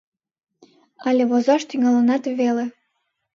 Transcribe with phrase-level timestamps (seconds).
[1.07, 2.65] Але возаш тӱҥалынат веле.